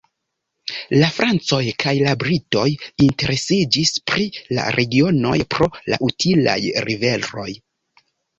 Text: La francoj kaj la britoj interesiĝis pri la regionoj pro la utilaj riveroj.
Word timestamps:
La 1.01 1.09
francoj 1.17 1.59
kaj 1.83 1.93
la 2.07 2.15
britoj 2.23 2.63
interesiĝis 3.09 3.93
pri 4.13 4.25
la 4.61 4.65
regionoj 4.77 5.35
pro 5.57 5.69
la 5.93 6.01
utilaj 6.09 6.59
riveroj. 6.89 7.49